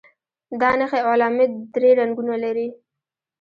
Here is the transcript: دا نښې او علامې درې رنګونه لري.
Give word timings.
دا 0.61 0.69
نښې 0.79 0.99
او 1.03 1.09
علامې 1.15 1.45
درې 1.73 1.89
رنګونه 1.99 2.35
لري. 2.43 2.67